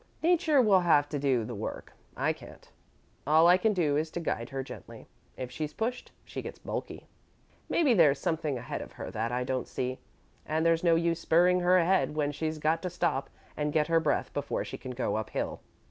[0.23, 2.67] Nature will have to do the work I can't.
[3.27, 5.05] All I can do is to guide her gently.
[5.37, 7.05] If she's pushed, she gets balky.
[7.69, 9.99] Maybe there's something ahead of her that I don't see,
[10.43, 13.99] and there's no use spurring her ahead when she's got to stop and get her
[13.99, 15.59] breath before she can go up hill.